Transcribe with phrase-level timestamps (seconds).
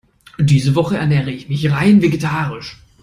[0.39, 2.81] Diese Woche ernähre ich mich rein vegetarisch.